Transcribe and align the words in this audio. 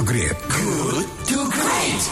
to 0.00 0.08
Great. 0.08 0.38
Good 0.48 1.08
to 1.28 1.38
Great. 1.52 2.02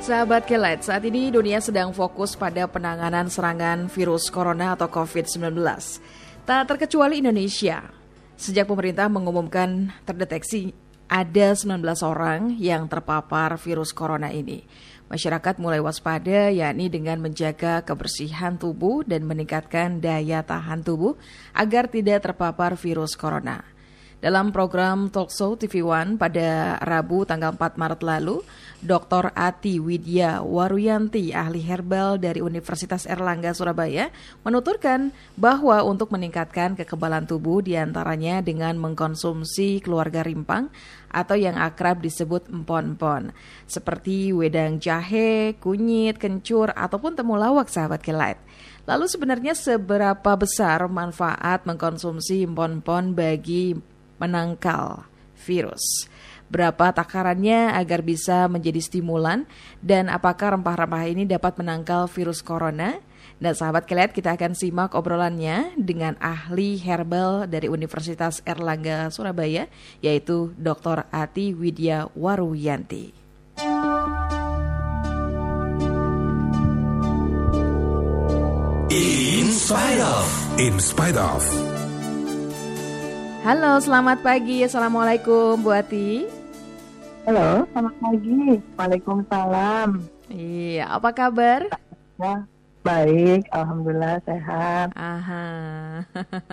Sahabat 0.00 0.48
Kelet, 0.48 0.80
saat 0.80 1.04
ini 1.04 1.28
dunia 1.28 1.60
sedang 1.60 1.92
fokus 1.92 2.32
pada 2.32 2.64
penanganan 2.64 3.28
serangan 3.28 3.92
virus 3.92 4.32
corona 4.32 4.72
atau 4.72 4.88
COVID-19. 4.88 5.60
Tak 6.48 6.62
terkecuali 6.64 7.20
Indonesia. 7.20 7.84
Sejak 8.40 8.64
pemerintah 8.64 9.12
mengumumkan 9.12 9.92
terdeteksi 10.08 10.72
ada 11.04 11.52
19 11.52 11.84
orang 12.00 12.56
yang 12.56 12.88
terpapar 12.88 13.60
virus 13.60 13.92
corona 13.92 14.32
ini. 14.32 14.64
Masyarakat 15.12 15.60
mulai 15.60 15.84
waspada 15.84 16.48
yakni 16.48 16.88
dengan 16.88 17.20
menjaga 17.20 17.84
kebersihan 17.84 18.56
tubuh 18.56 19.04
dan 19.04 19.28
meningkatkan 19.28 20.00
daya 20.00 20.40
tahan 20.40 20.80
tubuh 20.80 21.20
agar 21.52 21.92
tidak 21.92 22.24
terpapar 22.24 22.72
virus 22.80 23.12
corona. 23.20 23.73
Dalam 24.24 24.56
program 24.56 25.12
Talkshow 25.12 25.52
TV 25.52 25.84
One 25.84 26.16
pada 26.16 26.80
Rabu 26.80 27.28
tanggal 27.28 27.52
4 27.60 27.76
Maret 27.76 28.00
lalu, 28.00 28.40
Dr. 28.80 29.28
Ati 29.36 29.76
Widya 29.76 30.40
Waruyanti, 30.40 31.36
ahli 31.36 31.60
herbal 31.60 32.16
dari 32.16 32.40
Universitas 32.40 33.04
Erlangga 33.04 33.52
Surabaya, 33.52 34.08
menuturkan 34.40 35.12
bahwa 35.36 35.84
untuk 35.84 36.08
meningkatkan 36.08 36.72
kekebalan 36.72 37.28
tubuh 37.28 37.60
di 37.60 37.76
antaranya 37.76 38.40
dengan 38.40 38.80
mengkonsumsi 38.80 39.84
keluarga 39.84 40.24
rimpang 40.24 40.72
atau 41.12 41.36
yang 41.36 41.60
akrab 41.60 42.00
disebut 42.00 42.48
empon-empon, 42.48 43.28
seperti 43.68 44.32
wedang 44.32 44.80
jahe, 44.80 45.52
kunyit, 45.60 46.16
kencur, 46.16 46.72
ataupun 46.72 47.12
temulawak 47.12 47.68
sahabat 47.68 48.00
kilat. 48.00 48.40
Lalu 48.88 49.04
sebenarnya 49.04 49.52
seberapa 49.52 50.32
besar 50.32 50.88
manfaat 50.88 51.68
mengkonsumsi 51.68 52.48
empon-empon 52.48 53.12
bagi 53.12 53.92
menangkal 54.18 55.06
virus. 55.44 56.08
Berapa 56.48 56.92
takarannya 56.92 57.72
agar 57.74 58.04
bisa 58.04 58.46
menjadi 58.46 58.78
stimulan 58.78 59.48
dan 59.80 60.12
apakah 60.12 60.54
rempah-rempah 60.54 61.04
ini 61.08 61.24
dapat 61.24 61.56
menangkal 61.58 62.06
virus 62.06 62.44
corona? 62.44 63.00
Dan 63.42 63.52
sahabat 63.58 63.90
kalian 63.90 64.14
kita 64.14 64.38
akan 64.38 64.54
simak 64.54 64.94
obrolannya 64.94 65.74
dengan 65.74 66.14
ahli 66.22 66.78
herbal 66.78 67.50
dari 67.50 67.66
Universitas 67.66 68.38
Erlangga 68.46 69.10
Surabaya 69.10 69.66
yaitu 69.98 70.54
Dr. 70.54 71.10
Ati 71.10 71.50
Widya 71.52 72.06
Waruyanti. 72.14 73.10
In 78.94 79.50
spite 79.50 79.98
of. 79.98 80.26
In 80.62 80.78
spite 80.78 81.18
of. 81.18 81.42
Halo, 83.44 83.76
selamat 83.76 84.24
pagi. 84.24 84.64
Assalamualaikum, 84.64 85.60
Bu 85.60 85.76
Ati. 85.76 86.24
Halo, 87.28 87.68
selamat 87.76 87.94
pagi. 88.00 88.40
Waalaikumsalam. 88.72 89.88
Iya, 90.32 90.88
apa 90.88 91.12
kabar? 91.12 91.68
Ya, 92.16 92.48
baik. 92.84 93.48
Alhamdulillah 93.48 94.20
sehat. 94.28 94.92
Aha. 94.92 95.46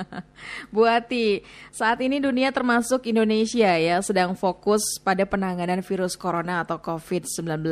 Bu 0.74 0.88
Ati, 0.88 1.44
saat 1.76 2.00
ini 2.00 2.24
dunia 2.24 2.56
termasuk 2.56 3.04
Indonesia 3.12 3.76
ya 3.76 4.00
sedang 4.00 4.34
fokus 4.40 4.82
pada 5.04 5.28
penanganan 5.28 5.84
virus 5.84 6.16
corona 6.16 6.64
atau 6.64 6.80
COVID-19. 6.80 7.68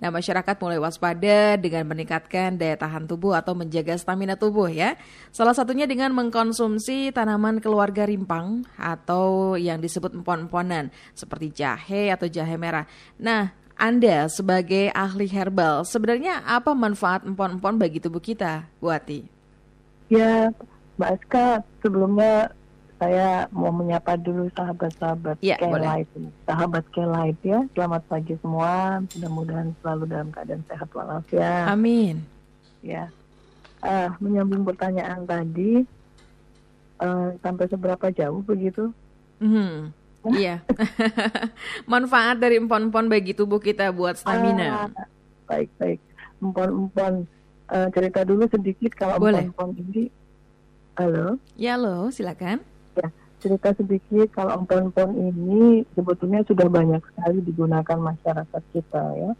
Nah, 0.00 0.08
masyarakat 0.08 0.56
mulai 0.56 0.80
waspada 0.80 1.60
dengan 1.60 1.84
meningkatkan 1.92 2.56
daya 2.56 2.80
tahan 2.80 3.04
tubuh 3.04 3.36
atau 3.36 3.52
menjaga 3.52 4.00
stamina 4.00 4.40
tubuh 4.40 4.72
ya. 4.72 4.96
Salah 5.28 5.52
satunya 5.52 5.84
dengan 5.84 6.16
mengkonsumsi 6.16 7.12
tanaman 7.12 7.60
keluarga 7.60 8.08
rimpang 8.08 8.64
atau 8.80 9.54
yang 9.60 9.84
disebut 9.84 10.16
empon-emponan 10.16 10.88
seperti 11.12 11.52
jahe 11.52 12.08
atau 12.08 12.24
jahe 12.24 12.56
merah. 12.56 12.88
Nah, 13.20 13.65
anda 13.76 14.26
sebagai 14.32 14.88
ahli 14.96 15.28
herbal, 15.28 15.84
sebenarnya 15.84 16.40
apa 16.48 16.72
manfaat 16.72 17.28
empon-empon 17.28 17.76
bagi 17.76 18.00
tubuh 18.00 18.20
kita, 18.24 18.64
Bu 18.80 18.88
Ati? 18.88 19.28
Ya, 20.08 20.48
Mbak 20.96 21.10
Aska, 21.20 21.46
sebelumnya 21.84 22.48
saya 22.96 23.44
mau 23.52 23.68
menyapa 23.68 24.16
dulu 24.16 24.48
sahabat-sahabat 24.56 25.36
Ya. 25.44 25.60
Kelight. 25.60 26.08
Sahabat 26.48 26.84
Kelight 26.96 27.36
ya, 27.44 27.60
selamat 27.76 28.02
pagi 28.08 28.34
semua. 28.40 29.04
Mudah-mudahan 29.12 29.68
selalu 29.84 30.04
dalam 30.08 30.28
keadaan 30.32 30.64
sehat 30.64 30.88
walafiat. 30.96 31.68
Amin. 31.68 32.24
Ya, 32.80 33.12
Ah, 33.84 34.16
menyambung 34.18 34.64
pertanyaan 34.64 35.28
tadi, 35.28 35.84
eh, 36.98 37.28
sampai 37.44 37.66
seberapa 37.68 38.08
jauh 38.08 38.40
begitu? 38.40 38.88
Mhm. 39.38 39.92
Iya. 40.32 40.62
Manfaat 41.92 42.42
dari 42.42 42.58
empon-empon 42.58 43.06
bagi 43.06 43.36
tubuh 43.36 43.62
kita 43.62 43.92
buat 43.94 44.18
stamina. 44.18 44.90
Ah, 44.90 45.06
baik 45.46 45.70
baik. 45.78 46.00
Empon-empon 46.42 47.26
Eh, 47.66 47.88
cerita 47.90 48.22
dulu 48.22 48.46
sedikit 48.46 48.94
kalau 48.94 49.18
Boleh. 49.18 49.42
empon-empon 49.50 49.90
ini. 49.90 50.06
Halo. 50.94 51.34
Ya 51.58 51.74
lo, 51.74 52.14
silakan. 52.14 52.62
Ya, 52.94 53.10
cerita 53.42 53.74
sedikit 53.74 54.30
kalau 54.30 54.62
empon-empon 54.62 55.10
ini 55.18 55.82
sebetulnya 55.98 56.46
sudah 56.46 56.70
banyak 56.70 57.02
sekali 57.02 57.42
digunakan 57.42 57.98
masyarakat 57.98 58.62
kita 58.70 59.02
ya. 59.18 59.30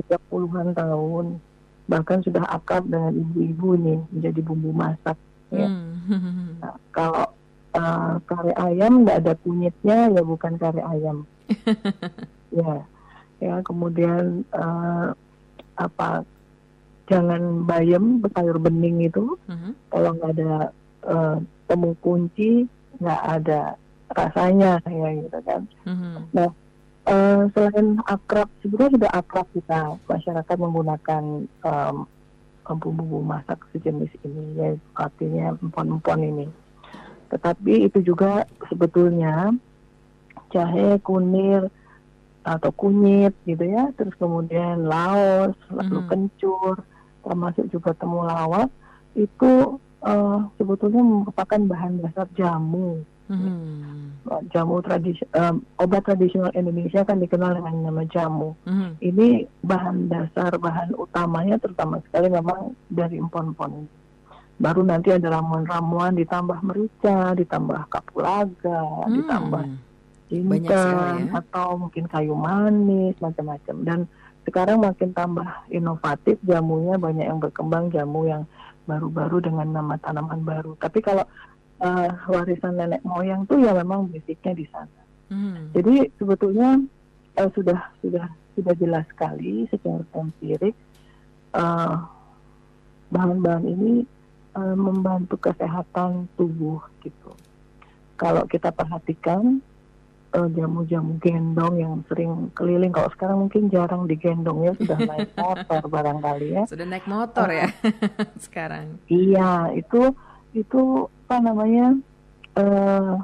Sejak 0.00 0.20
puluhan 0.32 0.72
tahun. 0.72 1.36
Bahkan 1.84 2.18
sudah 2.24 2.48
akrab 2.48 2.88
dengan 2.88 3.12
ibu-ibu 3.12 3.76
nih 3.76 3.98
menjadi 4.08 4.40
bumbu 4.40 4.72
masak. 4.72 5.20
Ya. 5.52 5.68
Hmm. 5.68 5.88
Nah, 6.60 6.76
kalau 6.92 7.24
eh, 7.72 8.12
kare 8.24 8.52
ayam 8.56 9.02
nggak 9.02 9.18
ada 9.22 9.34
kunyitnya 9.40 10.10
ya 10.10 10.22
bukan 10.22 10.54
kare 10.56 10.82
ayam. 10.82 11.26
ya, 12.58 12.82
ya 13.38 13.54
kemudian 13.62 14.42
eh, 14.50 15.06
apa 15.76 16.22
jangan 17.06 17.66
bayam 17.66 18.22
sayur 18.30 18.58
bening 18.58 19.02
itu 19.02 19.34
Mhm. 19.50 19.70
kalau 19.90 20.10
nggak 20.14 20.32
ada 20.38 20.52
eh, 21.06 21.36
temu 21.66 21.90
kunci 21.98 22.66
nggak 23.00 23.22
ada 23.38 23.60
rasanya 24.10 24.78
ya 24.84 25.08
gitu 25.16 25.38
kan. 25.42 25.62
Mhm. 25.86 26.14
Eh, 27.10 27.40
selain 27.56 27.98
akrab 28.06 28.46
sebenarnya 28.60 28.94
sudah 28.94 29.10
akrab 29.16 29.46
kita 29.50 29.80
masyarakat 30.06 30.56
menggunakan 30.60 31.22
em, 31.48 31.96
bumbu-bumbu 32.62 33.18
masak 33.26 33.58
sejenis 33.74 34.14
ini 34.22 34.42
ya 34.54 34.68
artinya 34.94 35.58
empon-empon 35.58 36.20
ini. 36.22 36.46
Tetapi 37.30 37.86
itu 37.86 37.98
juga 38.02 38.44
sebetulnya 38.66 39.54
jahe, 40.50 40.98
kunir 41.00 41.70
atau 42.42 42.70
kunyit 42.72 43.36
gitu 43.46 43.62
ya, 43.62 43.92
terus 43.94 44.16
kemudian 44.18 44.88
laos, 44.88 45.54
lalu 45.70 46.00
Mhm. 46.02 46.08
kencur, 46.08 46.74
termasuk 47.22 47.68
juga 47.70 47.94
temulawak 47.94 48.68
itu 49.14 49.78
eh, 50.00 50.38
sebetulnya 50.56 51.04
merupakan 51.04 51.60
bahan 51.60 52.00
dasar 52.00 52.24
jamu 52.32 53.04
Mhm. 53.28 54.48
jamu 54.48 54.80
tradisi 54.80 55.20
em, 55.36 55.60
obat 55.76 56.08
tradisional 56.08 56.48
Indonesia 56.56 57.04
kan 57.04 57.20
dikenal 57.20 57.60
dengan 57.60 57.84
nama 57.84 58.02
jamu. 58.08 58.56
Mhm. 58.64 58.96
Ini 58.96 59.28
bahan 59.60 60.08
dasar 60.08 60.56
bahan 60.56 60.96
utamanya 60.96 61.60
terutama 61.60 62.00
sekali 62.08 62.32
memang 62.32 62.72
dari 62.88 63.20
empon-empon. 63.20 63.86
Baru 64.60 64.84
nanti 64.84 65.08
ada 65.08 65.40
ramuan-ramuan 65.40 66.12
ditambah 66.20 66.60
merica, 66.60 67.32
ditambah 67.32 67.88
kapulaga, 67.88 69.08
Hmm. 69.08 69.16
ditambah 69.16 69.64
jinten 70.30 70.62
ya. 70.62 71.42
atau 71.42 71.80
mungkin 71.80 72.04
kayu 72.06 72.36
manis 72.36 73.16
macam-macam. 73.18 73.76
Dan 73.82 73.98
sekarang 74.44 74.84
makin 74.84 75.10
tambah 75.16 75.48
inovatif 75.72 76.36
jamunya 76.44 77.00
banyak 77.00 77.26
yang 77.26 77.40
berkembang 77.40 77.88
jamu 77.90 78.28
yang 78.28 78.44
baru-baru 78.84 79.42
dengan 79.42 79.72
nama 79.72 79.96
tanaman 79.98 80.44
baru. 80.44 80.76
Tapi 80.76 81.00
kalau 81.00 81.24
eh, 81.80 82.10
warisan 82.28 82.76
nenek 82.76 83.00
moyang 83.00 83.48
tuh 83.48 83.56
ya 83.56 83.72
memang 83.72 84.12
basicnya 84.12 84.52
di 84.52 84.68
sana. 84.68 85.00
Mhm. 85.32 85.72
Jadi 85.72 85.94
sebetulnya 86.20 86.76
eh, 87.40 87.50
sudah 87.56 87.80
sudah 88.04 88.28
sudah 88.52 88.74
jelas 88.76 89.08
sekali 89.08 89.64
secara 89.72 90.04
empirik 90.12 90.76
eh, 91.56 91.94
bahan-bahan 93.10 93.64
ini 93.66 94.04
eh, 94.56 94.76
membantu 94.76 95.36
kesehatan 95.38 96.26
tubuh 96.34 96.82
gitu. 97.02 97.30
Kalau 98.18 98.44
kita 98.46 98.74
perhatikan 98.74 99.62
eh, 100.34 100.48
jamu-jamu 100.54 101.18
gendong 101.22 101.74
yang 101.78 101.94
sering 102.06 102.50
keliling, 102.54 102.92
kalau 102.92 103.10
sekarang 103.14 103.38
mungkin 103.46 103.70
jarang 103.70 104.04
digendong 104.10 104.66
ya 104.66 104.72
sudah 104.76 104.98
naik 105.10 105.30
motor 105.34 105.82
barangkali 105.86 106.46
ya. 106.54 106.62
Sudah 106.66 106.86
naik 106.86 107.06
motor 107.06 107.48
ya 107.50 107.68
sekarang. 108.46 108.98
Iya, 109.06 109.74
itu 109.78 110.14
itu 110.50 111.06
apa 111.30 111.38
namanya 111.38 111.94
eh, 112.58 113.14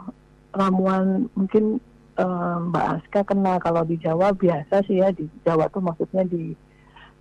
ramuan 0.54 1.26
mungkin 1.34 1.82
eh, 2.16 2.56
Mbak 2.70 2.86
Aska 3.02 3.20
kenal 3.26 3.58
kalau 3.58 3.82
di 3.82 3.98
Jawa 3.98 4.30
biasa 4.30 4.86
sih 4.86 5.02
ya 5.02 5.10
di 5.10 5.26
Jawa 5.42 5.66
tuh 5.68 5.82
maksudnya 5.82 6.22
di 6.22 6.54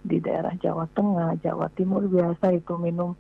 di 0.06 0.22
daerah 0.22 0.54
Jawa 0.62 0.86
Tengah, 0.94 1.42
Jawa 1.42 1.66
Timur 1.74 2.06
biasa 2.06 2.54
itu 2.54 2.78
minum 2.78 3.18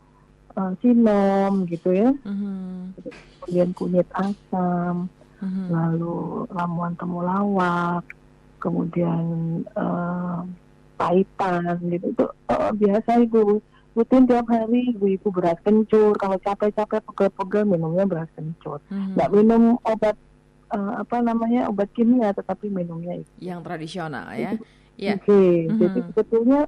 eh, 0.55 0.71
sinom 0.81 1.53
gitu 1.67 1.89
ya, 1.91 2.09
Mhm. 2.23 2.95
kemudian 3.39 3.69
kunyit 3.77 4.07
asam 4.15 5.11
Mhm. 5.43 5.67
lalu 5.69 6.15
ramuan 6.49 6.93
temulawak, 6.97 8.03
kemudian 8.63 9.23
eh, 9.67 10.39
paitan 10.95 11.75
gitu 11.91 12.05
itu 12.15 12.25
eh, 12.51 12.71
biasa 12.71 13.11
ibu 13.21 13.59
rutin 13.95 14.23
tiap 14.27 14.47
hari 14.51 14.91
ibu 14.95 15.05
ibu 15.07 15.27
beras 15.31 15.59
kencur 15.63 16.15
kalau 16.19 16.35
capek-capek 16.39 16.99
pegel-pegel 17.03 17.63
minumnya 17.67 18.03
beras 18.07 18.31
kencur 18.35 18.79
Mhm. 18.91 19.15
nggak 19.15 19.31
minum 19.35 19.63
obat 19.83 20.15
eh, 20.75 20.93
apa 21.03 21.17
namanya 21.23 21.67
obat 21.71 21.91
kimia 21.95 22.31
tetapi 22.35 22.71
minumnya 22.71 23.19
itu 23.21 23.31
Yang 23.39 23.59
tradisional 23.67 24.27
ya. 24.35 24.55
Ya. 24.95 25.15
Oke, 25.19 25.71
jadi 25.75 25.99
Mhm. 25.99 26.07
sebetulnya 26.11 26.59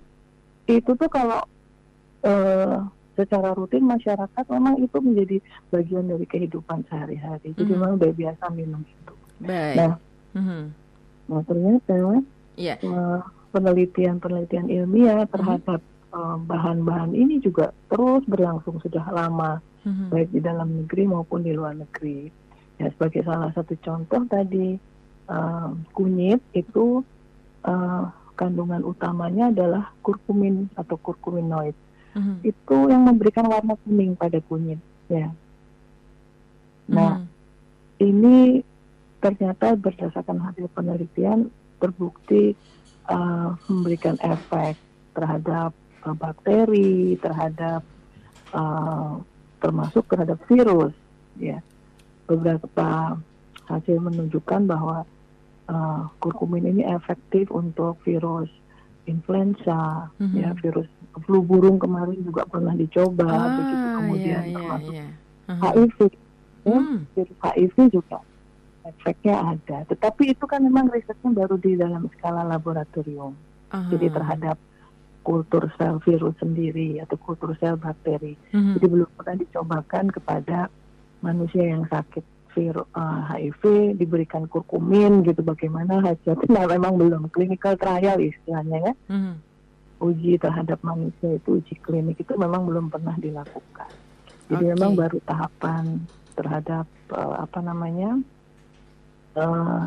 itu 0.68 0.92
tuh 0.96 1.10
kalau 1.12 1.40
eh, 2.28 2.78
secara 3.18 3.58
rutin 3.58 3.82
masyarakat 3.82 4.46
memang 4.48 4.78
itu 4.78 4.98
menjadi 5.02 5.38
bagian 5.74 6.06
dari 6.06 6.26
kehidupan 6.30 6.86
sehari-hari. 6.86 7.58
Jadi 7.58 7.66
Mhm. 7.74 7.74
memang 7.74 7.92
udah 7.98 8.12
biasa 8.14 8.46
minum 8.54 8.82
itu. 8.86 9.14
Baik. 9.42 9.76
Nah, 9.76 9.94
Mhm. 10.38 10.62
nah 11.28 11.42
ternyata 11.44 11.98
Ya. 12.56 12.78
eh, 12.78 13.20
penelitian-penelitian 13.52 14.70
ilmiah 14.70 15.26
terhadap 15.28 15.82
eh, 16.08 16.38
bahan-bahan 16.40 17.12
ini 17.12 17.44
juga 17.44 17.76
terus 17.92 18.24
berlangsung 18.26 18.80
sudah 18.80 19.04
lama, 19.12 19.60
Mhm. 19.84 20.08
baik 20.08 20.30
di 20.32 20.40
dalam 20.40 20.70
negeri 20.72 21.04
maupun 21.04 21.44
di 21.44 21.52
luar 21.52 21.76
negeri. 21.76 22.32
Ya, 22.80 22.88
sebagai 22.94 23.26
salah 23.26 23.52
satu 23.52 23.74
contoh 23.82 24.22
tadi 24.30 24.78
eh, 25.28 25.70
kunyit 25.92 26.40
itu 26.56 27.04
eh, 27.68 28.04
kandungan 28.38 28.86
utamanya 28.86 29.52
adalah 29.52 29.92
kurkumin 30.00 30.72
atau 30.78 30.96
kurkuminoid. 30.96 31.76
Mhm. 32.16 32.36
Itu 32.46 32.78
yang 32.88 33.04
memberikan 33.04 33.46
warna 33.50 33.76
kuning 33.84 34.16
pada 34.16 34.40
kunyit. 34.46 34.80
Ya. 35.12 35.32
Nah, 36.88 37.20
Mhm. 37.20 37.28
ini 38.04 38.38
ternyata 39.20 39.76
berdasarkan 39.76 40.40
hasil 40.40 40.68
penelitian 40.72 41.50
terbukti 41.82 42.56
eh, 43.08 43.50
memberikan 43.72 44.20
efek 44.20 44.76
terhadap 45.16 45.72
eh, 46.04 46.16
bakteri, 46.16 47.16
terhadap 47.20 47.82
eh, 48.52 49.12
termasuk 49.64 50.04
terhadap 50.12 50.40
virus. 50.52 50.92
Ya, 51.40 51.64
beberapa 52.28 53.16
hasil 53.72 53.98
menunjukkan 54.04 54.68
bahwa 54.68 55.08
eh, 55.72 56.02
kurkumin 56.20 56.68
ini 56.68 56.84
efektif 56.84 57.48
untuk 57.52 58.00
virus 58.04 58.52
influenza, 59.08 60.12
Mhm. 60.20 60.36
ya 60.36 60.50
virus 60.62 60.88
flu 61.26 61.42
burung 61.42 61.82
kemarin 61.82 62.22
juga 62.22 62.46
pernah 62.46 62.78
dicoba, 62.78 63.26
begitu 63.58 63.86
Ah, 63.88 63.94
kemudian 63.98 64.24
iya, 64.24 64.40
iya, 64.46 64.54
termasuk 64.54 64.94
iya. 64.94 65.08
Mhm. 65.48 65.62
HIV 65.64 65.98
ya, 66.68 66.78
Hmm. 66.78 67.00
virus 67.16 67.38
HIV 67.42 67.76
juga 67.90 68.20
efeknya 68.88 69.36
ada. 69.56 69.78
Tetapi 69.90 70.24
itu 70.32 70.46
kan 70.48 70.64
memang 70.64 70.88
risetnya 70.94 71.32
baru 71.34 71.60
di 71.60 71.76
dalam 71.76 72.08
skala 72.16 72.48
laboratorium. 72.48 73.36
Aha. 73.74 73.90
Jadi 73.92 74.08
terhadap 74.14 74.58
kultur 75.28 75.68
sel 75.76 76.00
virus 76.08 76.40
sendiri 76.40 77.04
atau 77.04 77.20
kultur 77.20 77.52
sel 77.60 77.76
bakteri. 77.76 78.40
Mhm. 78.56 78.80
Jadi 78.80 78.86
belum 78.88 79.10
pernah 79.20 79.36
dicobakan 79.44 80.06
kepada 80.08 80.72
manusia 81.20 81.68
yang 81.68 81.84
sakit 81.92 82.24
virus 82.58 82.90
HIV 82.98 83.62
diberikan 83.94 84.50
kurkumin 84.50 85.22
gitu 85.22 85.46
bagaimana 85.46 86.02
hasilnya 86.02 86.50
nah, 86.58 86.66
memang 86.66 86.98
belum 86.98 87.30
clinical 87.30 87.78
trial 87.78 88.18
istilahnya 88.18 88.78
ya 88.82 88.94
Mhm. 89.08 89.34
uji 89.98 90.38
terhadap 90.38 90.82
manusia 90.82 91.38
itu 91.38 91.58
uji 91.58 91.78
klinik 91.78 92.18
itu 92.18 92.34
memang 92.34 92.66
belum 92.66 92.90
pernah 92.90 93.14
dilakukan. 93.18 93.94
Jadi 94.46 94.64
Oke. 94.64 94.72
memang 94.78 94.94
baru 94.94 95.18
tahapan 95.22 96.06
terhadap 96.34 96.86
eh, 97.10 97.36
apa 97.42 97.60
namanya 97.62 98.18
eh, 99.34 99.86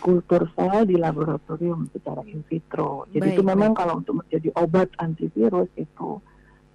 kultur 0.00 0.48
sel 0.52 0.84
di 0.84 0.96
laboratorium 0.96 1.88
secara 1.88 2.20
in 2.24 2.44
vitro. 2.44 3.08
Jadi 3.08 3.20
Baik, 3.24 3.36
itu 3.36 3.42
memang 3.42 3.72
baik. 3.72 3.78
kalau 3.80 3.94
untuk 4.00 4.14
menjadi 4.20 4.48
obat 4.56 4.88
antivirus 4.96 5.70
itu 5.76 6.20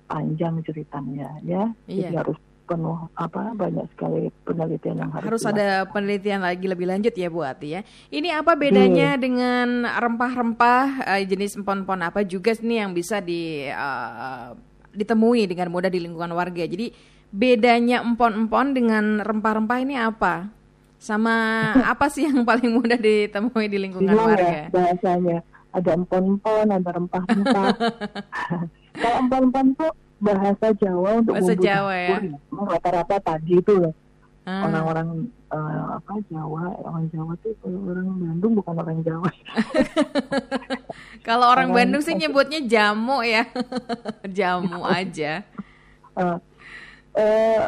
panjang 0.06 0.62
ceritanya 0.66 1.38
ya. 1.42 1.70
Jadi 1.86 2.10
Iya. 2.10 2.22
harus 2.26 2.38
penuh 2.70 3.10
apa 3.12 3.50
banyak 3.52 3.90
sekali 3.90 4.30
penelitian 4.46 5.02
yang 5.02 5.10
harus 5.10 5.26
Harus 5.26 5.42
dilakukan. 5.42 5.58
ada 5.58 5.90
penelitian 5.90 6.40
lagi 6.40 6.66
lebih 6.66 6.86
lanjut 6.86 7.10
ya 7.12 7.28
Bu 7.28 7.42
Ati 7.42 7.68
ya. 7.74 7.82
Ini 8.08 8.30
apa 8.36 8.54
bedanya 8.54 9.18
Iya. 9.18 9.18
dengan 9.18 9.68
rempah-rempah 9.84 10.84
eh, 11.10 11.26
jenis 11.26 11.58
empon-empon 11.58 12.00
apa 12.00 12.22
juga 12.22 12.54
nih 12.54 12.78
yang 12.80 12.94
bisa 12.94 13.18
di 13.20 13.66
eh, 13.66 14.48
ditemui 14.90 15.46
dengan 15.46 15.68
mudah 15.68 15.90
di 15.90 15.98
lingkungan 16.00 16.30
warga. 16.30 16.62
Jadi 16.62 16.94
bedanya 17.28 18.02
empon-empon 18.02 18.66
dengan 18.72 19.06
rempah-rempah 19.20 19.78
ini 19.80 19.98
apa? 19.98 20.54
Sama 20.96 21.34
apa 21.94 22.06
sih 22.08 22.26
yang 22.26 22.44
paling 22.44 22.70
mudah 22.70 22.96
ditemui 22.96 23.66
di 23.66 23.78
lingkungan 23.80 24.14
Bingung 24.14 24.30
warga? 24.30 24.46
ya 24.46 24.64
bahasanya. 24.70 25.38
Ada 25.70 25.90
empon-empon, 25.96 26.66
ada 26.70 26.90
rempah-rempah. 26.92 27.66
Kalau 29.00 29.16
empon-empon 29.22 29.66
tuh 29.76 29.92
bahasa 30.20 30.68
Jawa 30.76 31.10
untuk 31.20 31.34
Bahasa 31.36 31.54
Jawa 31.56 31.94
ya. 31.96 32.18
Rata-rata 32.52 33.16
tadi 33.20 33.58
itu 33.58 33.74
loh. 33.74 33.94
Ah, 34.44 34.66
Orang-orang 34.66 35.30
eh, 35.48 35.84
apa 35.94 36.14
Jawa, 36.28 36.74
orang 36.82 37.06
Jawa 37.10 37.34
tuh 37.40 37.54
kalau 37.60 37.80
orang 37.88 38.08
Bandung 38.18 38.54
bukan 38.56 38.76
orang 38.76 39.00
Jawa. 39.02 39.30
Kalau 41.20 41.46
orang 41.46 41.70
orang- 41.70 41.92
Bandung 41.92 42.02
sih 42.02 42.16
nyebutnya 42.16 42.64
jamu 42.64 43.22
ya. 43.22 43.46
jamu 44.38 44.82
aja. 44.82 45.44
Eh, 46.16 46.38
eh, 47.14 47.64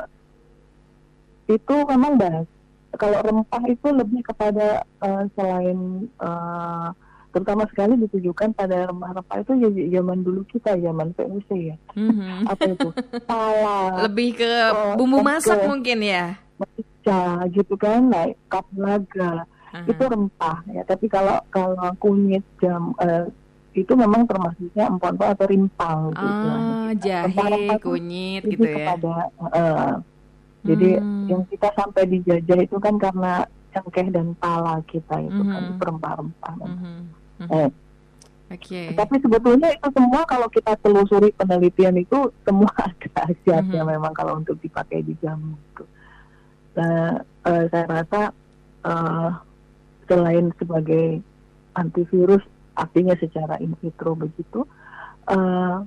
itu 1.47 1.75
memang 1.86 2.15
bahas. 2.15 2.47
Kalau 2.92 3.19
rempah 3.21 3.63
itu 3.68 3.88
lebih 3.88 4.21
kepada 4.24 4.81
eh, 4.83 5.24
selain 5.36 5.80
eh, 6.07 6.88
terutama 7.31 7.63
sekali 7.66 7.95
ditujukan 7.98 8.51
pada 8.51 8.88
rempah-rempah 8.88 9.38
itu 9.39 9.51
ya 9.57 9.69
zaman 9.98 10.19
dulu 10.22 10.44
kita 10.45 10.75
zaman 10.75 11.12
VOC 11.12 11.50
ya. 11.66 11.75
Mhm. 11.95 12.45
Apa 12.45 12.63
itu? 12.68 12.89
Pala, 13.24 13.80
Lebih 14.06 14.30
ke 14.36 14.51
Oh, 14.69 14.95
bumbu 14.95 15.19
masak 15.19 15.63
mungkin 15.63 16.00
ya. 16.01 16.36
merica 16.56 17.22
gitu 17.50 17.74
kan, 17.75 18.07
naik 18.07 18.36
kapulaga. 18.45 19.48
Aha. 19.72 19.88
itu 19.88 20.04
rempah 20.04 20.68
ya 20.68 20.83
tapi 20.83 21.07
kalau 21.07 21.39
kalau 21.48 21.95
kunyit 21.95 22.44
jam 22.60 22.92
eh, 23.00 23.24
itu 23.72 23.95
memang 23.95 24.28
termasuknya 24.28 24.83
empon-empon 24.83 25.31
atau 25.31 25.45
rimpang 25.48 26.00
gitu. 26.12 26.48
Ah, 26.51 26.92
jahe, 26.92 27.31
Rempah-rempah 27.31 27.80
kunyit 27.80 28.44
gitu 28.44 28.68
ya. 28.68 28.75
kepada 28.75 29.13
eh, 29.31 29.94
jadi 30.62 30.89
Hmm. 31.00 31.24
yang 31.25 31.42
kita 31.48 31.72
sampai 31.72 32.04
dijajah 32.04 32.60
itu 32.60 32.76
kan 32.78 33.00
karena 33.00 33.47
cengkeh 33.71 34.11
dan 34.11 34.35
pala 34.35 34.83
kita 34.83 35.16
itu 35.23 35.40
kan 35.40 35.64
Mhm. 35.64 35.80
rempah-rempah. 35.80 36.54
Mhm. 36.59 37.00
Eh, 37.50 37.69
Oke. 38.52 38.81
tapi 38.94 39.16
sebetulnya 39.18 39.71
itu 39.71 39.88
semua 39.95 40.28
kalau 40.28 40.52
kita 40.52 40.76
telusuri 40.78 41.31
penelitian 41.33 41.95
itu 41.95 42.28
semua 42.45 42.69
ada 42.76 43.07
khasiatnya 43.16 43.81
Mhm. 43.81 43.90
memang 43.90 44.14
kalau 44.14 44.38
untuk 44.38 44.60
dipakai 44.60 45.02
di 45.02 45.16
jamu 45.18 45.56
itu. 45.56 45.83
Nah, 46.76 47.19
eh, 47.48 47.64
saya 47.68 47.86
rasa 47.88 48.21
eh, 48.81 49.30
selain 50.06 50.52
sebagai 50.57 51.21
antivirus 51.74 52.42
artinya 52.74 53.14
secara 53.16 53.56
in 53.57 53.78
vitro 53.78 54.14
begitu, 54.14 54.66
eh, 55.28 55.78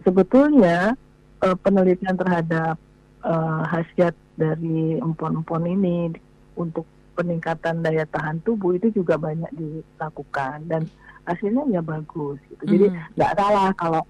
sebetulnya 0.00 0.94
eh, 1.40 1.56
penelitian 1.60 2.16
terhadap 2.16 2.76
eh, 3.20 3.62
khasiat 3.68 4.14
dari 4.34 4.96
empon-empon 4.96 5.62
ini 5.66 6.10
untuk 6.54 6.86
peningkatan 7.14 7.80
daya 7.80 8.04
tahan 8.10 8.42
tubuh 8.42 8.74
itu 8.74 8.90
juga 8.90 9.14
banyak 9.16 9.50
dilakukan 9.54 10.66
dan 10.66 10.82
hasilnya 11.24 11.64
ya 11.70 11.80
bagus 11.80 12.36
gitu. 12.50 12.62
Jadi 12.68 12.86
nggak 13.16 13.32
salah 13.38 13.70
kalau 13.78 14.02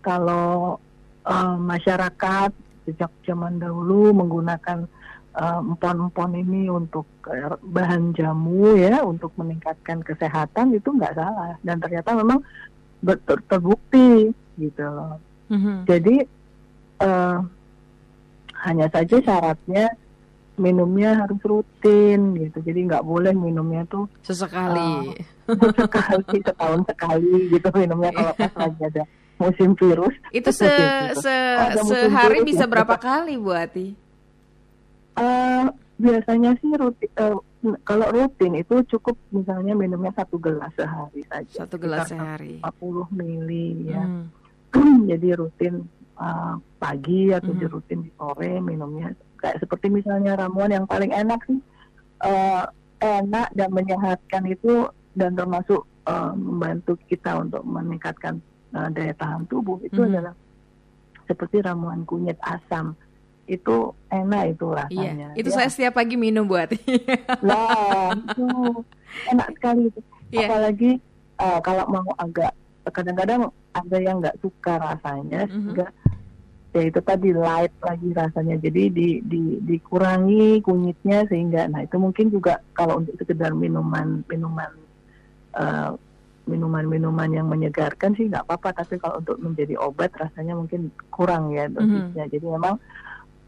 kalau 0.00 0.78
eh, 1.26 1.56
masyarakat 1.58 2.50
sejak 2.88 3.12
zaman 3.22 3.60
dahulu 3.62 4.14
menggunakan 4.16 4.88
eh, 5.36 5.60
empon-empon 5.60 6.32
ini 6.38 6.72
untuk 6.72 7.04
eh, 7.28 7.54
bahan 7.60 8.16
jamu 8.16 8.78
ya 8.78 9.04
untuk 9.04 9.34
meningkatkan 9.36 10.00
kesehatan 10.00 10.72
itu 10.72 10.88
nggak 10.90 11.14
salah 11.18 11.58
dan 11.60 11.78
ternyata 11.82 12.16
memang 12.16 12.40
ber- 13.04 13.20
ter- 13.26 13.44
terbukti 13.50 14.32
gitu 14.56 14.84
loh. 14.86 15.18
Mhm. 15.52 15.84
Jadi 15.84 16.16
eh, 17.02 17.38
hanya 18.62 18.86
saja 18.94 19.16
syaratnya 19.18 19.90
minumnya 20.62 21.18
harus 21.18 21.42
rutin 21.42 22.38
gitu. 22.38 22.62
Jadi 22.62 22.80
nggak 22.86 23.02
boleh 23.02 23.34
minumnya 23.34 23.82
tuh 23.84 24.06
Sesekali. 24.22 25.18
sekali 25.42 26.38
setahun 26.40 26.80
sekali 26.86 27.50
gitu 27.50 27.68
minumnya 27.74 28.10
kalau 28.14 28.32
pas 28.38 28.52
lagi 28.62 28.82
ada 28.86 29.02
musim 29.36 29.74
virus. 29.74 30.14
Itu 30.30 30.54
se, 30.54 30.70
Gitu. 30.70 31.18
se 31.18 31.34
sehari 31.82 32.38
virus 32.38 32.46
bisa 32.46 32.64
ya. 32.64 32.70
berapa 32.70 32.94
kali 32.94 33.34
Bu 33.34 33.50
Ati? 33.50 33.86
Eh, 35.12 35.64
biasanya 35.98 36.56
sih 36.56 36.72
rutin, 36.72 37.10
eh, 37.12 37.36
kalau 37.82 38.06
rutin 38.08 38.54
itu 38.54 38.80
cukup 38.88 39.18
misalnya 39.28 39.74
minumnya 39.74 40.14
satu 40.14 40.38
gelas 40.38 40.72
sehari 40.72 41.20
saja. 41.26 41.66
Satu 41.66 41.76
gelas 41.76 42.08
sehari. 42.08 42.62
40 42.62 43.10
mili 43.12 43.90
ya. 43.90 44.02
Hmm. 44.02 44.30
Jadi 45.10 45.28
rutin 45.36 45.74
eh, 46.16 46.54
pagi 46.78 47.34
atau 47.34 47.50
Mhm. 47.52 47.66
rutin 47.68 47.98
di 48.02 48.10
sore 48.14 48.62
minumnya 48.62 49.10
kayak 49.42 49.58
seperti 49.58 49.90
misalnya 49.90 50.38
ramuan 50.38 50.70
yang 50.70 50.86
paling 50.86 51.10
enak 51.10 51.42
sih 51.44 51.58
uh, 52.22 52.64
enak 52.98 53.50
dan 53.52 53.68
menyehatkan 53.68 54.46
itu 54.46 54.86
dan 55.12 55.34
termasuk 55.34 55.82
uh, 56.06 56.32
membantu 56.32 56.94
kita 57.04 57.36
untuk 57.36 57.66
meningkatkan 57.66 58.38
uh, 58.72 58.86
daya 58.88 59.12
tahan 59.12 59.42
tubuh 59.46 59.82
itu 59.82 59.98
Mhm. 59.98 60.08
adalah 60.08 60.34
seperti 61.26 61.60
ramuan 61.60 62.02
kunyit 62.02 62.38
asam 62.40 62.94
itu 63.44 63.90
enak 64.08 64.54
itu 64.54 64.66
Iya, 64.70 64.78
rasanya. 64.86 65.28
itu 65.34 65.50
Ya. 65.50 65.54
saya 65.54 65.68
setiap 65.68 65.98
pagi 65.98 66.14
minum 66.14 66.46
buat. 66.46 66.70
Nah, 67.42 68.14
itu 68.14 68.46
enak 69.28 69.48
sekali 69.58 69.90
itu. 69.90 70.00
Iya. 70.30 70.46
Apalagi 70.48 70.90
uh, 71.36 71.58
kalau 71.60 71.84
mau 71.90 72.06
agak 72.16 72.54
kadang-kadang 72.88 73.50
ada 73.72 73.96
yang 73.98 74.22
nggak 74.22 74.38
suka 74.38 74.78
rasanya 74.78 75.46
Mhm. 75.46 75.52
sehingga 75.52 75.86
ya 76.72 76.82
itu 76.88 77.00
tadi 77.04 77.30
light 77.36 77.72
lagi 77.84 78.08
rasanya. 78.16 78.56
Jadi 78.56 78.82
di, 78.88 79.08
di 79.20 79.42
dikurangi 79.60 80.64
kunyitnya 80.64 81.28
sehingga 81.28 81.68
nah 81.68 81.84
itu 81.84 81.96
mungkin 82.00 82.32
juga 82.32 82.64
kalau 82.72 83.04
untuk 83.04 83.16
sekedar 83.20 83.52
minuman 83.52 84.24
minuman 84.26 84.72
uh, 85.56 85.92
minuman-minuman 86.42 87.30
yang 87.30 87.46
menyegarkan 87.46 88.18
sih 88.18 88.26
nggak 88.26 88.42
apa-apa 88.50 88.82
tapi 88.82 88.98
kalau 88.98 89.22
untuk 89.22 89.38
menjadi 89.38 89.78
obat 89.78 90.10
rasanya 90.18 90.58
mungkin 90.58 90.90
kurang 91.12 91.54
ya 91.54 91.70
dosisnya. 91.70 92.26
Jadi 92.26 92.46
memang 92.48 92.80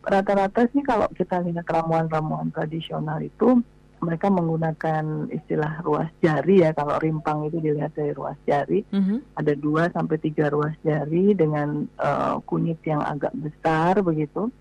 rata-rata 0.05 0.69
sih 0.71 0.85
kalau 0.85 1.09
kita 1.11 1.41
lihat 1.43 1.65
ramuan-ramuan 1.65 2.53
tradisional 2.53 3.19
itu 3.25 3.65
mereka 4.05 4.29
menggunakan 4.29 5.33
istilah 5.33 5.81
ruas 5.81 6.13
jari 6.21 6.61
ya 6.61 6.71
kalau 6.71 7.01
rimpang 7.01 7.49
itu 7.49 7.59
dilihat 7.59 7.97
dari 7.97 8.13
ruas 8.13 8.37
jari 8.45 8.85
Mhm. 8.93 9.35
ada 9.35 9.53
dua 9.57 9.89
sampai 9.91 10.21
tiga 10.21 10.53
ruas 10.53 10.77
jari 10.81 11.33
dengan 11.33 11.89
eh, 11.89 12.35
kunyit 12.45 12.85
yang 12.85 13.01
agak 13.01 13.33
besar 13.33 14.05
begitu 14.05 14.53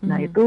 nah 0.00 0.16
Mhm. 0.16 0.26
itu 0.30 0.44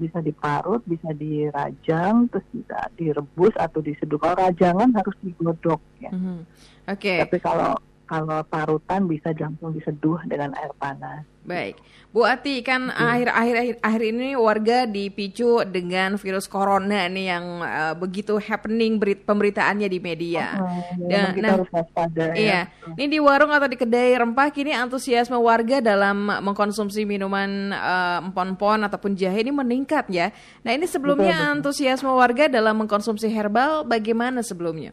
bisa 0.00 0.18
diparut 0.18 0.80
bisa 0.88 1.12
dirajang 1.12 2.24
terus 2.28 2.46
bisa 2.56 2.88
direbus 2.96 3.52
atau 3.52 3.84
diseduh 3.84 4.16
kalau 4.16 4.36
rajangan 4.40 4.88
harus 4.96 5.16
digodok 5.20 5.80
ya 6.00 6.08
Mhm. 6.08 6.48
Oke, 6.88 7.20
tapi 7.20 7.36
kalau 7.38 7.76
kalau 8.10 8.42
parutan 8.50 9.06
bisa 9.06 9.30
langsung 9.38 9.70
diseduh 9.70 10.18
dengan 10.26 10.50
air 10.58 10.74
panas 10.74 11.22
baik. 11.50 11.76
Bu 12.10 12.26
Ati, 12.26 12.66
kan 12.66 12.90
akhir-akhir 12.90 13.54
akhir, 13.54 13.74
akhir 13.86 14.02
ini 14.02 14.34
warga 14.34 14.82
dipicu 14.82 15.62
dengan 15.62 16.18
virus 16.18 16.50
corona 16.50 17.06
nih 17.06 17.26
yang 17.30 17.44
eh, 17.62 17.94
begitu 17.94 18.34
happening 18.42 18.98
berit 18.98 19.22
pemberitaannya 19.22 19.86
di 19.86 19.98
media. 20.02 20.58
Hmm, 20.58 21.06
Dan- 21.06 21.34
kita 21.38 21.46
nah, 21.46 21.54
harus 21.54 21.70
waspada 21.70 22.24
ya 22.34 22.34
Iya, 22.34 22.60
ini 22.98 23.06
di 23.14 23.18
warung 23.22 23.54
atau 23.54 23.70
di 23.70 23.78
kedai 23.78 24.18
rempah 24.18 24.50
kini 24.50 24.74
antusiasme 24.74 25.38
warga 25.38 25.78
dalam 25.78 26.26
mengkonsumsi 26.42 27.06
minuman 27.06 27.70
eh, 27.70 28.18
empon-pon 28.26 28.90
ataupun 28.90 29.14
jahe 29.14 29.46
ini 29.46 29.54
meningkat 29.54 30.10
ya. 30.10 30.34
Nah 30.66 30.74
ini 30.74 30.90
sebelumnya 30.90 31.30
Betul, 31.30 31.46
betul. 31.46 31.54
antusiasme 31.62 32.10
warga 32.10 32.44
dalam 32.50 32.74
mengkonsumsi 32.74 33.30
herbal 33.30 33.86
bagaimana 33.86 34.42
sebelumnya? 34.42 34.90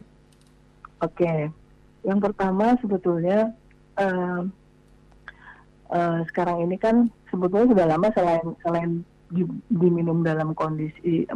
Oke, 1.02 1.50
yang 2.06 2.18
pertama 2.22 2.78
sebetulnya 2.78 3.52
eh, 3.98 4.40
eh, 5.94 6.18
sekarang 6.30 6.68
ini 6.68 6.76
kan 6.78 7.10
sebetulnya 7.30 7.66
sudah 7.74 7.86
lama 7.86 8.08
selain 8.14 8.46
selain 8.62 8.90
di- 9.28 9.60
diminum 9.68 10.24
dalam 10.24 10.56
kondisi 10.56 11.28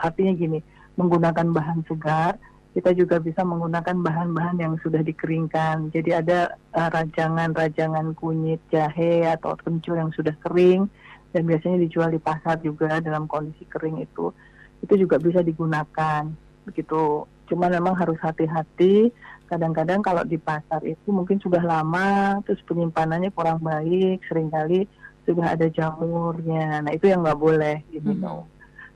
artinya 0.00 0.32
gini 0.32 0.58
menggunakan 0.96 1.50
bahan 1.50 1.84
segar 1.84 2.38
kita 2.74 2.90
juga 2.90 3.22
bisa 3.22 3.46
menggunakan 3.46 4.02
bahan-bahan 4.02 4.58
yang 4.58 4.74
sudah 4.82 4.98
dikeringkan. 5.06 5.94
Jadi 5.94 6.10
ada 6.10 6.58
eh, 6.74 6.88
rajangan-rajangan 6.90 8.18
kunyit 8.18 8.58
jahe 8.74 9.22
atau 9.30 9.54
kencur 9.54 9.94
yang 9.94 10.10
sudah 10.10 10.34
kering 10.42 10.90
dan 11.30 11.46
biasanya 11.46 11.86
dijual 11.86 12.10
di 12.10 12.18
pasar 12.18 12.58
juga 12.58 12.98
dalam 12.98 13.30
kondisi 13.30 13.62
kering 13.70 14.02
itu. 14.02 14.34
Itu 14.82 14.98
juga 14.98 15.22
bisa 15.22 15.38
digunakan 15.46 16.26
begitu. 16.66 17.30
Cuma 17.44 17.68
memang 17.68 17.92
harus 17.94 18.16
hati-hati. 18.18 19.12
Kadang-kadang 19.44 20.00
kalau 20.00 20.24
di 20.24 20.36
pasar 20.36 20.80
itu 20.82 21.12
mungkin 21.12 21.36
sudah 21.38 21.60
lama, 21.60 22.40
terus 22.42 22.64
penyimpanannya 22.64 23.28
kurang 23.30 23.60
baik, 23.60 24.24
sering 24.24 24.48
kali 24.48 24.88
sudah 25.24 25.52
ada 25.52 25.68
jamurnya. 25.68 26.80
Nah 26.80 26.90
itu 26.90 27.08
yang 27.08 27.20
nggak 27.24 27.40
boleh 27.40 27.76
diminum. 27.88 28.48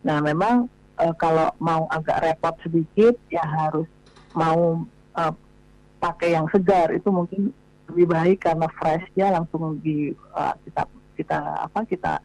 Nah 0.02 0.18
memang 0.20 0.66
eh, 0.96 1.14
kalau 1.16 1.52
mau 1.60 1.84
agak 1.88 2.24
repot 2.24 2.56
sedikit 2.64 3.14
ya 3.28 3.44
harus 3.44 3.86
mau 4.32 4.82
eh, 5.14 5.32
pakai 5.98 6.32
yang 6.32 6.48
segar 6.48 6.92
itu 6.92 7.08
mungkin 7.12 7.52
lebih 7.88 8.06
baik 8.08 8.38
karena 8.44 8.68
fresh 8.76 9.04
ya 9.16 9.32
langsung 9.32 9.80
di 9.80 10.12
eh, 10.12 10.54
kita 10.64 10.82
kita 11.16 11.38
apa 11.60 11.84
kita 11.84 12.20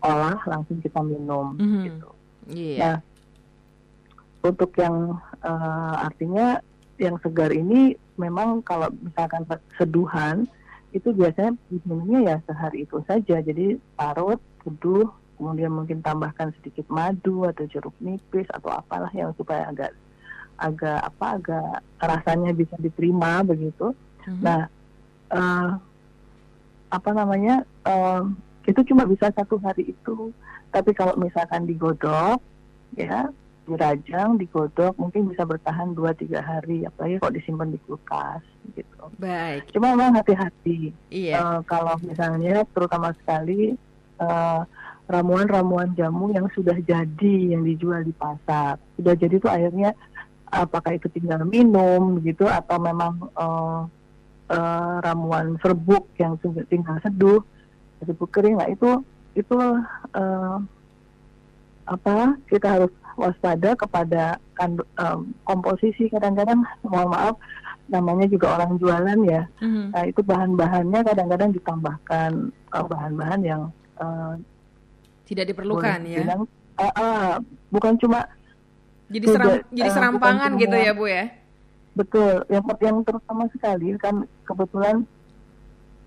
olah 0.00 0.38
langsung 0.46 0.80
kita 0.80 1.00
minum 1.00 1.56
Mhm. 1.56 1.82
gitu. 1.84 2.08
Iya. 2.46 2.78
Nah, 2.78 2.96
untuk 4.48 4.70
yang 4.78 5.18
eh, 5.42 5.94
artinya 6.02 6.60
yang 6.96 7.20
segar 7.20 7.52
ini 7.52 7.92
memang 8.16 8.64
kalau 8.64 8.88
misalkan 9.04 9.44
seduhan 9.76 10.48
itu 10.96 11.12
biasanya 11.12 11.52
minumnya 11.68 12.18
ya 12.24 12.36
sehari 12.48 12.88
itu 12.88 13.04
saja. 13.04 13.36
Jadi 13.44 13.76
parut, 13.98 14.40
seduh, 14.64 15.12
kemudian 15.36 15.72
mungkin 15.72 16.00
tambahkan 16.00 16.56
sedikit 16.60 16.88
madu 16.88 17.44
atau 17.44 17.68
jeruk 17.68 17.92
nipis 18.00 18.48
atau 18.48 18.72
apalah 18.72 19.12
yang 19.12 19.36
supaya 19.36 19.68
agak 19.68 19.92
agak 20.56 21.04
apa 21.04 21.26
agak 21.36 21.70
rasanya 22.00 22.56
bisa 22.56 22.72
diterima 22.80 23.44
begitu. 23.44 23.92
Mhm. 24.24 24.40
Nah, 24.40 24.60
eh, 25.36 25.70
apa 26.88 27.10
namanya 27.12 27.60
eh, 27.84 28.22
itu 28.66 28.80
cuma 28.88 29.04
bisa 29.04 29.28
satu 29.36 29.60
hari 29.60 29.92
itu. 29.92 30.32
Tapi 30.72 30.90
kalau 30.96 31.14
misalkan 31.20 31.68
digodok, 31.68 32.40
ya 32.96 33.28
dirajang, 33.66 34.38
digodok, 34.38 34.94
mungkin 34.96 35.28
bisa 35.28 35.42
bertahan 35.42 35.92
2-3 35.92 36.38
hari, 36.38 36.86
apalagi 36.86 37.18
kalau 37.18 37.34
disimpan 37.34 37.68
di 37.74 37.78
kulkas 37.82 38.42
gitu. 38.78 39.10
Baik. 39.18 39.66
Cuma 39.74 39.92
memang 39.92 40.14
hati-hati. 40.14 40.94
Iya. 41.10 41.34
Eh, 41.36 41.60
kalau 41.66 41.98
misalnya 42.00 42.62
terutama 42.70 43.10
sekali 43.18 43.74
eh, 44.22 44.60
ramuan-ramuan 45.06 45.94
jamu 45.98 46.30
yang 46.30 46.46
sudah 46.54 46.78
jadi 46.82 47.58
yang 47.58 47.66
dijual 47.66 48.06
di 48.06 48.14
pasar, 48.14 48.78
sudah 48.94 49.14
jadi 49.18 49.34
itu 49.38 49.50
akhirnya 49.50 49.90
apakah 50.46 50.94
itu 50.94 51.10
tinggal 51.10 51.42
minum 51.42 52.22
gitu 52.22 52.46
atau 52.46 52.78
memang 52.78 53.18
eh, 53.34 53.80
eh, 54.54 54.94
ramuan 55.02 55.58
serbuk 55.58 56.06
yang 56.22 56.38
tinggal 56.70 57.02
seduh, 57.02 57.42
serbuk 58.02 58.30
kering, 58.30 58.62
nah 58.62 58.70
itu 58.70 59.02
itu 59.36 59.58
eh, 60.14 60.56
apa 61.86 62.34
kita 62.50 62.66
harus 62.66 62.92
waspada 63.16 63.72
kepada 63.72 64.22
kandu- 64.52 64.86
em, 64.94 65.18
komposisi 65.42 66.06
kadang-kadang 66.06 66.60
mohon 66.82 67.08
maaf 67.08 67.34
namanya 67.86 68.26
juga 68.26 68.54
orang 68.54 68.76
jualan 68.76 69.18
ya 69.24 69.42
Mhm. 69.58 69.84
Nah, 69.90 70.04
itu 70.04 70.20
bahan-bahannya 70.20 71.00
kadang-kadang 71.02 71.50
ditambahkan 71.52 72.30
eh, 72.52 72.84
bahan-bahan 72.84 73.40
yang 73.42 73.62
eh, 73.96 74.34
Tidak 75.24 75.42
diperlukan 75.44 75.98
ya. 76.04 76.22
dibilang, 76.22 76.42
eh, 76.76 76.92
eh, 76.94 77.32
bukan 77.68 77.94
cuma 77.96 78.28
Jadi 79.06 79.24
tidak, 79.24 79.34
seram, 79.34 79.48
jadi 79.48 79.62
eh, 79.80 79.82
bukan 79.82 79.96
serampangan 79.96 80.50
cuma- 80.50 80.60
gitu 80.60 80.76
ya 80.76 80.92
bu 80.92 81.04
ya. 81.06 81.24
betul 81.92 82.32
yang 82.46 82.62
yang 82.78 82.96
terutama 83.02 83.44
sekali 83.48 83.88
kan 83.96 84.14
kebetulan 84.44 84.96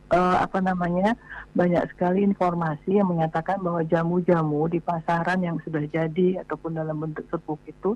eh, 0.09 0.37
apa 0.39 0.59
namanya 0.59 1.13
banyak 1.51 1.85
sekali 1.89 2.21
informasi 2.21 2.97
yang 2.97 3.07
menyatakan 3.07 3.57
bahwa 3.59 3.81
jamu-jamu 3.83 4.67
di 4.67 4.79
pasaran 4.79 5.39
yang 5.39 5.57
sudah 5.61 5.81
jadi 5.85 6.41
ataupun 6.41 6.73
dalam 6.73 6.97
bentuk 6.97 7.25
serbuk 7.27 7.59
itu 7.63 7.93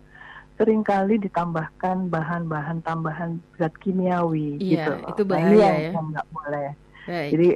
sering 0.54 0.82
kali 0.82 1.18
ditambahkan 1.18 2.08
bahan-bahan 2.08 2.82
tambahan 2.82 3.42
zat 3.58 3.74
kimiawi 3.78 4.58
Iya, 4.58 4.86
gitu. 4.86 4.92
itu 5.10 5.22
Nah, 5.24 5.30
bahaya 5.32 5.58
yang, 5.82 5.90
ya. 5.90 6.02
nggak 6.04 6.28
boleh. 6.30 6.70
Baik. 7.04 7.30
Jadi 7.34 7.50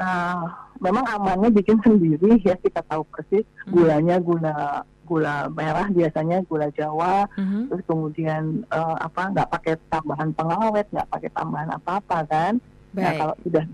eh, 0.00 0.44
memang 0.80 1.04
amannya 1.06 1.50
bikin 1.52 1.76
sendiri 1.84 2.40
ya 2.40 2.56
kita 2.56 2.80
tahu 2.82 3.04
persis 3.06 3.44
Mhm. 3.66 3.70
gulanya 3.70 4.16
gula 4.18 4.56
gula 5.04 5.50
merah 5.50 5.84
biasanya 5.86 6.40
gula 6.46 6.72
Jawa 6.72 7.28
Mhm. 7.36 7.68
terus 7.68 7.82
kemudian 7.84 8.42
eh, 8.64 8.96
apa 8.98 9.28
nggak 9.28 9.50
pakai 9.50 9.74
tambahan 9.86 10.32
pengawet 10.32 10.86
nggak 10.88 11.04
pakai 11.06 11.30
tambahan 11.30 11.70
apa 11.70 12.00
apa 12.00 12.18
kan 12.24 12.56
nah 12.90 13.14
Baik. 13.14 13.18
kalau 13.22 13.34
sudah 13.46 13.64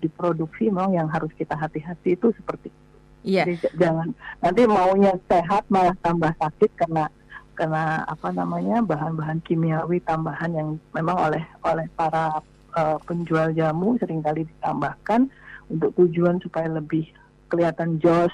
diproduksi 0.00 0.72
memang 0.72 0.96
yang 0.96 1.08
harus 1.12 1.28
kita 1.36 1.52
hati-hati 1.52 2.16
itu 2.16 2.32
seperti 2.32 2.72
itu. 2.72 2.80
Iya. 3.22 3.42
Jadi 3.46 3.54
jangan 3.78 4.08
nanti 4.42 4.62
maunya 4.66 5.14
sehat 5.30 5.68
malah 5.70 5.94
tambah 6.02 6.34
sakit 6.40 6.70
karena 6.74 7.06
karena 7.54 8.02
apa 8.08 8.32
namanya 8.32 8.82
bahan-bahan 8.82 9.44
kimiawi 9.44 10.02
tambahan 10.02 10.50
yang 10.56 10.68
memang 10.96 11.30
oleh 11.30 11.44
oleh 11.62 11.86
para 11.94 12.42
eh, 12.74 12.98
penjual 13.06 13.54
jamu 13.54 13.94
sering 14.00 14.24
kali 14.24 14.48
ditambahkan 14.48 15.30
untuk 15.70 15.94
tujuan 15.94 16.42
supaya 16.42 16.66
lebih 16.66 17.06
kelihatan 17.52 18.00
jos 18.02 18.32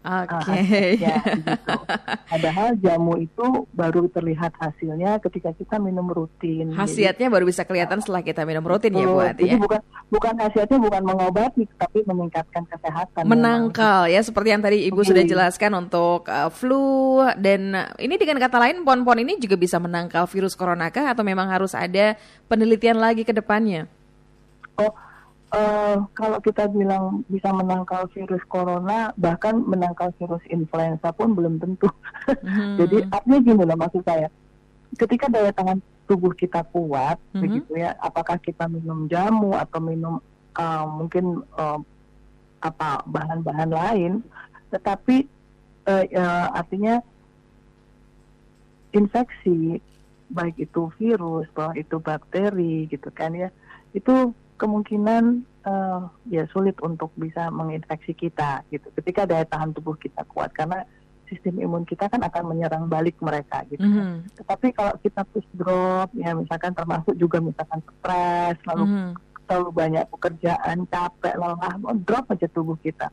Oke. 0.00 0.32
Okay. 0.48 0.88
ya, 0.96 1.20
gitu. 1.20 1.76
Padahal 2.32 2.72
jamu 2.80 3.20
itu 3.20 3.68
baru 3.76 4.08
terlihat 4.08 4.56
hasilnya 4.56 5.20
ketika 5.20 5.52
kita 5.52 5.76
minum 5.76 6.08
rutin. 6.08 6.72
Khasiatnya 6.72 7.28
baru 7.28 7.44
bisa 7.44 7.68
kelihatan 7.68 8.00
setelah 8.00 8.24
kita 8.24 8.48
minum 8.48 8.64
rutin 8.64 8.96
ya 8.96 9.04
Bu 9.04 9.20
Ati 9.20 9.44
ya. 9.44 9.60
bukan 9.60 9.80
bukan 10.08 10.32
khasiatnya 10.40 10.78
bukan 10.80 11.02
mengobati 11.04 11.68
tapi 11.76 12.00
meningkatkan 12.08 12.64
kesehatan. 12.64 13.28
Menangkal 13.28 14.08
memang. 14.08 14.16
ya 14.16 14.20
seperti 14.24 14.48
yang 14.48 14.62
tadi 14.64 14.78
Ibu 14.88 15.04
okay. 15.04 15.08
sudah 15.12 15.24
jelaskan 15.28 15.70
untuk 15.76 16.24
uh, 16.32 16.48
flu 16.48 17.20
dan 17.36 17.60
uh, 17.76 17.92
ini 18.00 18.16
dengan 18.16 18.40
kata 18.40 18.56
lain 18.56 18.80
pon-pon 18.80 19.20
ini 19.20 19.36
juga 19.36 19.60
bisa 19.60 19.76
menangkal 19.76 20.24
virus 20.24 20.56
corona 20.56 20.88
kah 20.88 21.12
atau 21.12 21.20
memang 21.20 21.52
harus 21.52 21.76
ada 21.76 22.16
penelitian 22.48 22.96
lagi 22.96 23.20
ke 23.20 23.36
depannya? 23.36 23.84
Oh, 24.80 24.96
uh, 25.50 25.96
kalau 26.14 26.38
kita 26.42 26.70
bilang 26.70 27.26
bisa 27.26 27.50
menangkal 27.50 28.06
virus 28.14 28.42
corona, 28.46 29.10
bahkan 29.18 29.60
menangkal 29.62 30.14
virus 30.16 30.42
influenza 30.48 31.10
pun 31.14 31.34
belum 31.34 31.58
tentu. 31.58 31.90
Hmm. 32.26 32.76
Jadi 32.80 33.06
artinya 33.10 33.38
gini 33.42 33.62
loh 33.66 33.78
maksud 33.78 34.02
saya, 34.06 34.30
ketika 34.96 35.26
daya 35.30 35.50
tahan 35.54 35.78
tubuh 36.06 36.34
kita 36.34 36.66
kuat, 36.70 37.18
hmm. 37.34 37.40
begitu 37.42 37.72
ya, 37.78 37.94
apakah 38.02 38.38
kita 38.38 38.66
minum 38.66 39.06
jamu 39.10 39.54
atau 39.54 39.78
minum 39.82 40.14
uh, 40.58 40.86
mungkin 40.86 41.42
uh, 41.54 41.78
apa 42.60 43.02
bahan-bahan 43.06 43.70
lain, 43.70 44.12
tetapi 44.70 45.26
uh, 45.88 46.04
uh, 46.04 46.46
artinya 46.54 47.00
infeksi 48.90 49.78
baik 50.30 50.58
itu 50.62 50.90
virus, 50.98 51.46
baik 51.54 51.86
itu 51.86 51.96
bakteri 51.98 52.86
gitu 52.86 53.10
kan 53.10 53.34
ya, 53.34 53.50
itu 53.94 54.34
kemungkinan 54.60 55.40
uh, 55.64 56.12
ya 56.28 56.44
sulit 56.52 56.76
untuk 56.84 57.08
bisa 57.16 57.48
menginfeksi 57.48 58.12
kita 58.12 58.60
gitu. 58.68 58.92
Ketika 58.92 59.24
daya 59.24 59.48
tahan 59.48 59.72
tubuh 59.72 59.96
kita 59.96 60.28
kuat 60.28 60.52
karena 60.52 60.84
sistem 61.32 61.62
imun 61.62 61.88
kita 61.88 62.12
kan 62.12 62.20
akan 62.20 62.52
menyerang 62.52 62.84
balik 62.92 63.16
mereka 63.24 63.64
gitu. 63.72 63.80
Mm 63.80 63.92
-hmm. 63.96 64.12
Tetapi 64.36 64.66
kalau 64.76 64.94
kita 65.00 65.24
push 65.32 65.48
drop 65.56 66.12
ya 66.12 66.36
misalkan 66.36 66.76
termasuk 66.76 67.16
juga 67.16 67.40
misalkan 67.40 67.80
stres 67.80 68.60
lalu 68.68 68.84
mm 68.84 68.92
-hmm. 68.92 69.10
terlalu 69.48 69.70
banyak 69.72 70.04
pekerjaan 70.12 70.76
capek 70.90 71.34
lelah 71.40 71.74
drop 72.04 72.28
aja 72.34 72.46
tubuh 72.52 72.76
kita 72.76 73.08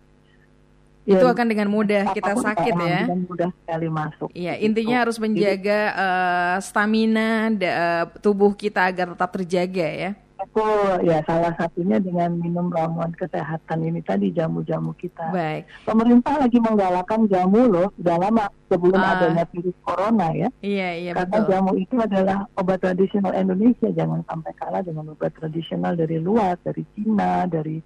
itu 1.08 1.24
ya, 1.24 1.32
akan 1.32 1.48
dengan 1.48 1.72
mudah 1.72 2.12
kita 2.12 2.36
sakit 2.36 2.74
ya. 2.76 3.08
Dengan 3.08 3.24
mudah 3.32 3.50
sekali 3.64 3.88
masuk. 3.88 4.30
Iya, 4.36 4.60
intinya 4.60 5.08
harus 5.08 5.16
menjaga 5.16 5.80
uh, 5.96 6.58
stamina 6.60 7.48
uh, 7.48 8.12
tubuh 8.20 8.52
kita 8.52 8.84
agar 8.84 9.16
tetap 9.16 9.32
terjaga 9.40 9.88
ya. 9.88 10.12
Betul, 10.38 11.10
ya 11.10 11.26
salah 11.26 11.50
satunya 11.58 11.98
dengan 11.98 12.38
minum 12.38 12.70
ramuan 12.70 13.10
kesehatan 13.18 13.82
ini 13.82 14.06
tadi 14.06 14.30
jamu-jamu 14.30 14.94
kita. 14.94 15.34
Baik. 15.34 15.66
Pemerintah 15.82 16.38
lagi 16.38 16.62
menggalakkan 16.62 17.26
jamu 17.26 17.66
loh, 17.66 17.90
sudah 17.98 18.22
lama 18.22 18.46
sebelum 18.70 19.02
uh, 19.02 19.12
adanya 19.18 19.50
virus 19.50 19.78
corona 19.82 20.30
ya. 20.38 20.50
Iya, 20.62 20.90
iya 20.94 21.12
Karena 21.18 21.38
betul. 21.42 21.50
jamu 21.50 21.72
itu 21.82 21.96
adalah 21.98 22.38
obat 22.54 22.80
tradisional 22.86 23.34
Indonesia, 23.34 23.90
jangan 23.90 24.22
sampai 24.30 24.54
kalah 24.54 24.86
dengan 24.86 25.10
obat 25.10 25.34
tradisional 25.34 25.98
dari 25.98 26.22
luar, 26.22 26.62
dari 26.62 26.86
Cina, 26.94 27.50
dari 27.50 27.82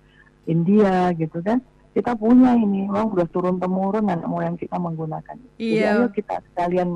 India 0.51 1.15
gitu 1.15 1.39
kan. 1.39 1.63
Kita 1.91 2.15
punya 2.15 2.55
ini, 2.55 2.87
memang 2.87 3.11
udah 3.11 3.27
turun 3.31 3.59
temurun 3.59 4.07
nenek 4.07 4.27
moyang 4.27 4.55
kita 4.55 4.79
menggunakan. 4.79 5.35
Iya. 5.59 5.59
Jadi 5.59 5.83
ayo 5.87 6.05
kita 6.11 6.35
sekalian 6.51 6.89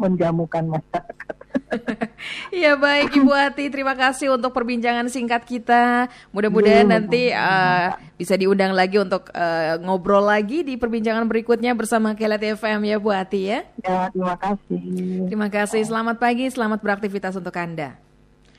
menjamukan 0.00 0.64
masyarakat. 0.64 1.36
Iya 2.50 2.74
baik 2.74 3.14
Ibu 3.14 3.30
Ati, 3.30 3.70
terima 3.70 3.94
kasih 3.94 4.34
untuk 4.34 4.50
perbincangan 4.50 5.06
singkat 5.06 5.46
kita. 5.46 6.10
Mudah-mudahan 6.34 6.86
iya, 6.86 6.92
nanti 6.98 7.22
uh, 7.30 7.94
bisa 8.18 8.34
diundang 8.34 8.74
lagi 8.74 8.98
untuk 8.98 9.30
uh, 9.32 9.78
ngobrol 9.82 10.26
lagi 10.26 10.66
di 10.66 10.74
perbincangan 10.74 11.26
berikutnya 11.26 11.72
bersama 11.74 12.14
Kelet 12.18 12.58
FM 12.58 12.86
ya 12.86 12.96
Bu 12.98 13.10
Ati 13.14 13.40
ya. 13.54 13.60
Ya 13.82 14.10
terima 14.10 14.36
kasih. 14.36 14.82
Terima 15.30 15.48
kasih. 15.48 15.82
Selamat 15.86 16.16
pagi, 16.18 16.46
selamat 16.50 16.78
beraktivitas 16.82 17.38
untuk 17.38 17.54
anda. 17.54 17.96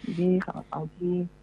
Jadi 0.07 0.39
selamat 0.41 0.65
pagi. 0.71 1.40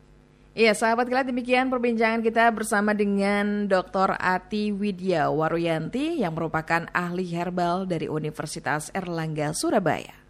Iya, 0.58 0.74
sahabat 0.74 1.06
Kelet 1.06 1.30
demikian 1.30 1.70
perbincangan 1.70 2.18
kita 2.18 2.50
bersama 2.50 2.90
dengan 2.90 3.70
Dr. 3.70 4.18
Ati 4.18 4.74
Widya 4.74 5.30
Waruyanti 5.30 6.18
yang 6.18 6.34
merupakan 6.34 6.82
ahli 6.90 7.30
herbal 7.30 7.86
dari 7.86 8.10
Universitas 8.10 8.90
Erlangga 8.90 9.54
Surabaya. 9.54 10.27